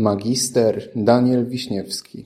[0.00, 2.24] Magister Daniel Wiśniewski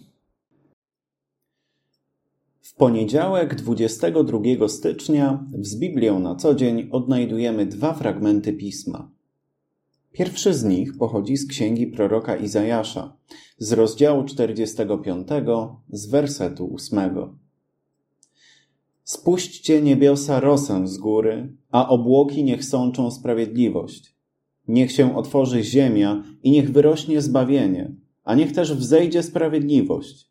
[2.61, 9.11] W poniedziałek 22 stycznia w Biblią na co dzień odnajdujemy dwa fragmenty pisma.
[10.13, 13.17] Pierwszy z nich pochodzi z księgi proroka Izajasza,
[13.59, 15.29] z rozdziału 45,
[15.89, 17.39] z wersetu 8.
[19.05, 24.14] Spuśćcie niebiosa rosę z góry, a obłoki niech sączą sprawiedliwość.
[24.69, 27.93] Niech się otworzy ziemia i niech wyrośnie zbawienie,
[28.25, 30.31] a niech też wzejdzie sprawiedliwość.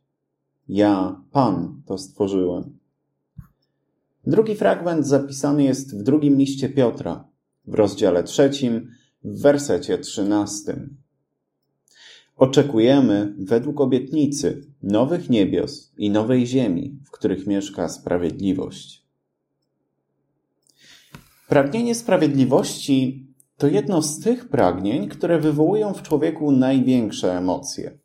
[0.67, 2.77] Ja, Pan, to stworzyłem.
[4.27, 7.27] Drugi fragment zapisany jest w drugim liście Piotra,
[7.65, 8.91] w rozdziale trzecim,
[9.23, 10.97] w wersecie trzynastym.
[12.38, 19.03] Oczekujemy, według obietnicy, nowych niebios i nowej ziemi, w których mieszka sprawiedliwość.
[21.47, 23.27] Pragnienie sprawiedliwości
[23.57, 27.98] to jedno z tych pragnień, które wywołują w człowieku największe emocje.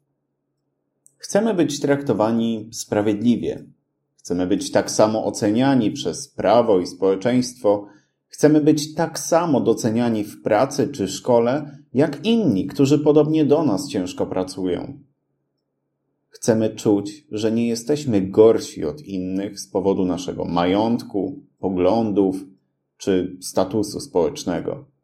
[1.16, 3.64] Chcemy być traktowani sprawiedliwie.
[4.16, 7.86] Chcemy być tak samo oceniani przez prawo i społeczeństwo.
[8.28, 13.88] Chcemy być tak samo doceniani w pracy czy szkole, jak inni, którzy podobnie do nas
[13.88, 14.98] ciężko pracują.
[16.28, 22.44] Chcemy czuć, że nie jesteśmy gorsi od innych z powodu naszego majątku, poglądów
[22.96, 24.97] czy statusu społecznego.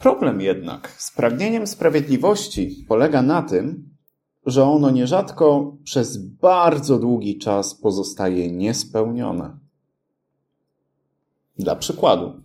[0.00, 3.88] Problem jednak z pragnieniem sprawiedliwości polega na tym,
[4.46, 9.58] że ono nierzadko przez bardzo długi czas pozostaje niespełnione.
[11.58, 12.42] Dla przykładu,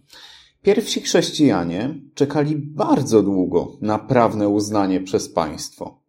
[0.61, 5.99] pierwsi chrześcijanie czekali bardzo długo na prawne uznanie przez państwo.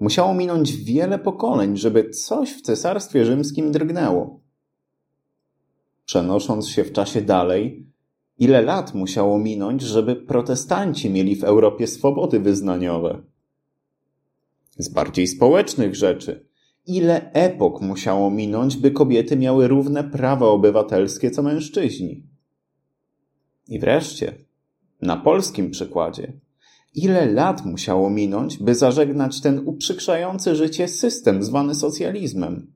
[0.00, 4.40] Musiało minąć wiele pokoleń, żeby coś w cesarstwie rzymskim drgnęło.
[6.04, 7.86] Przenosząc się w czasie dalej,
[8.40, 13.22] ile lat musiało minąć, żeby protestanci mieli w Europie swobody wyznaniowe?
[14.82, 16.46] z bardziej społecznych rzeczy.
[16.86, 22.22] Ile epok musiało minąć, by kobiety miały równe prawa obywatelskie co mężczyźni?
[23.68, 24.34] I wreszcie,
[25.02, 26.32] na polskim przykładzie,
[26.94, 32.72] ile lat musiało minąć, by zażegnać ten uprzykrzający życie system zwany socjalizmem?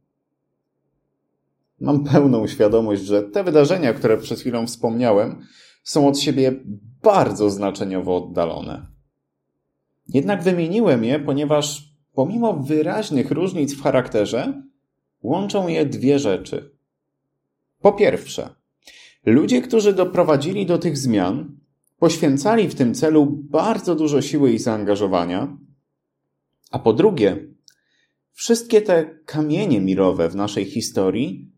[1.84, 5.46] Mam pełną świadomość, że te wydarzenia, które przed chwilą wspomniałem,
[5.82, 6.52] są od siebie
[7.02, 8.86] bardzo znaczeniowo oddalone.
[10.08, 14.62] Jednak wymieniłem je, ponieważ Pomimo wyraźnych różnic w charakterze,
[15.22, 16.76] łączą je dwie rzeczy.
[17.80, 18.54] Po pierwsze,
[19.26, 21.58] ludzie, którzy doprowadzili do tych zmian,
[21.98, 25.56] poświęcali w tym celu bardzo dużo siły i zaangażowania,
[26.70, 27.46] a po drugie,
[28.32, 31.52] wszystkie te kamienie milowe w naszej historii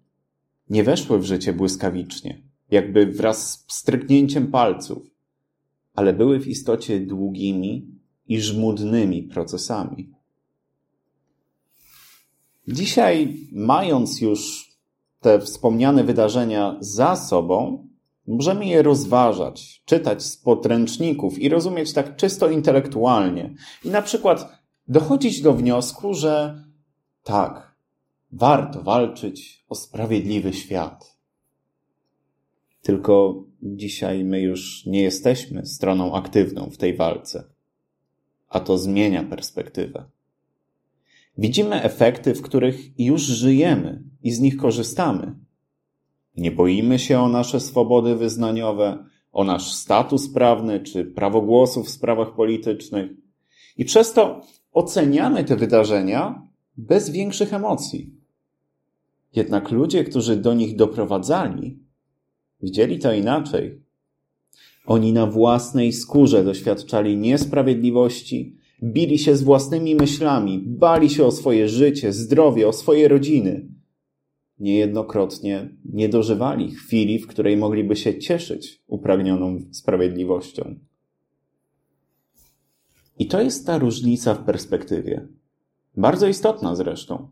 [0.71, 5.11] nie weszły w życie błyskawicznie, jakby wraz z stryknięciem palców,
[5.95, 7.89] ale były w istocie długimi
[8.29, 10.11] i żmudnymi procesami.
[12.69, 14.71] Dzisiaj, mając już
[15.21, 17.89] te wspomniane wydarzenia za sobą,
[18.27, 23.55] możemy je rozważać, czytać z podręczników i rozumieć tak czysto intelektualnie.
[23.85, 26.65] I na przykład dochodzić do wniosku, że
[27.23, 27.66] tak,
[28.33, 31.17] warto walczyć o sprawiedliwy świat.
[32.83, 37.45] Tylko dzisiaj my już nie jesteśmy stroną aktywną w tej walce,
[38.49, 40.05] a to zmienia perspektywę.
[41.39, 45.35] Widzimy efekty, w których już żyjemy i z nich korzystamy.
[46.37, 51.91] Nie boimy się o nasze swobody wyznaniowe, o nasz status prawny czy prawo głosu w
[51.91, 53.11] sprawach politycznych.
[53.77, 54.41] I przez to
[54.73, 56.46] oceniamy te wydarzenia
[56.77, 58.11] bez większych emocji.
[59.35, 61.79] Jednak ludzie, którzy do nich doprowadzali,
[62.63, 63.81] widzieli to inaczej.
[64.87, 71.69] Oni na własnej skórze doświadczali niesprawiedliwości, Bili się z własnymi myślami, bali się o swoje
[71.69, 73.69] życie, zdrowie, o swoje rodziny.
[74.59, 80.75] Niejednokrotnie nie dożywali chwili, w której mogliby się cieszyć upragnioną sprawiedliwością.
[83.19, 85.29] I to jest ta różnica w perspektywie.
[85.97, 87.29] Bardzo istotna zresztą.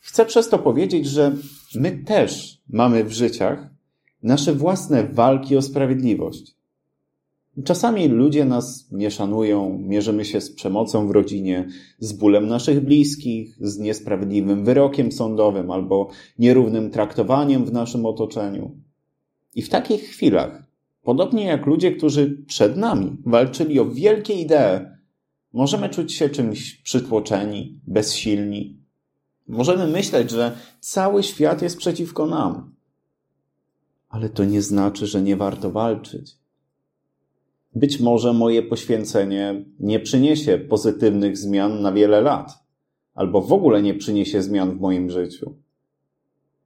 [0.00, 1.36] Chcę przez to powiedzieć, że
[1.74, 3.68] my też mamy w życiach
[4.22, 6.54] nasze własne walki o sprawiedliwość.
[7.64, 11.68] Czasami ludzie nas nie szanują, mierzymy się z przemocą w rodzinie,
[11.98, 16.08] z bólem naszych bliskich, z niesprawiedliwym wyrokiem sądowym albo
[16.38, 18.70] nierównym traktowaniem w naszym otoczeniu.
[19.54, 20.62] I w takich chwilach,
[21.02, 24.86] podobnie jak ludzie, którzy przed nami walczyli o wielkie idee,
[25.52, 28.76] możemy czuć się czymś przytłoczeni, bezsilni.
[29.48, 32.74] Możemy myśleć, że cały świat jest przeciwko nam.
[34.08, 36.40] Ale to nie znaczy, że nie warto walczyć
[37.74, 42.64] Być może moje poświęcenie nie przyniesie pozytywnych zmian na wiele lat,
[43.14, 45.54] albo w ogóle nie przyniesie zmian w moim życiu.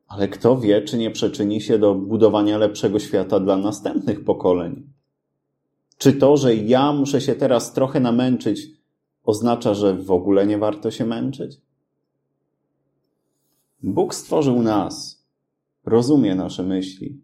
[0.09, 4.94] Ale kto wie, czy nie przyczyni się do budowania lepszego świata dla następnych pokoleń?
[5.99, 8.67] Czy to, że ja muszę się teraz trochę namęczyć,
[9.25, 11.61] oznacza, że w ogóle nie warto się męczyć?
[13.83, 15.25] Bóg stworzył nas,
[15.85, 17.21] rozumie nasze myśli,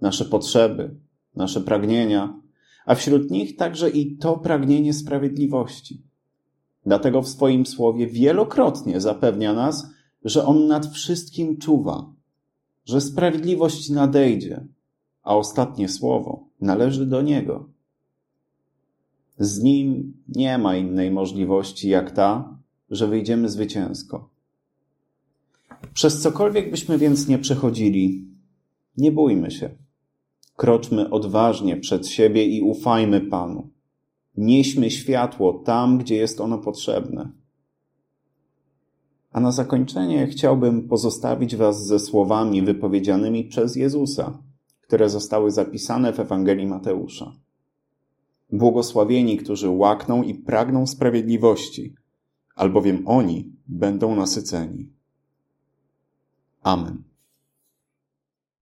[0.00, 0.94] nasze potrzeby,
[1.36, 2.40] nasze pragnienia,
[2.86, 6.02] a wśród nich także i to pragnienie sprawiedliwości.
[6.86, 9.86] Dlatego w swoim słowie wielokrotnie zapewnia nas,
[10.24, 12.12] że On nad wszystkim czuwa,
[12.84, 14.66] że sprawiedliwość nadejdzie,
[15.22, 17.68] a ostatnie słowo należy do Niego.
[19.38, 22.58] Z Nim nie ma innej możliwości jak ta,
[22.90, 24.28] że wyjdziemy zwycięsko.
[25.94, 28.28] Przez cokolwiek byśmy więc nie przechodzili,
[28.96, 29.70] nie bójmy się.
[30.56, 33.68] Kroczmy odważnie przed siebie i ufajmy Panu.
[34.36, 37.30] Nieśmy światło tam, gdzie jest ono potrzebne.
[39.32, 44.38] A na zakończenie chciałbym pozostawić Was ze słowami wypowiedzianymi przez Jezusa,
[44.80, 47.32] które zostały zapisane w Ewangelii Mateusza.
[48.54, 51.94] Błogosławieni, którzy łakną i pragną sprawiedliwości,
[52.54, 54.88] albowiem oni będą nasyceni.
[56.62, 57.02] Amen.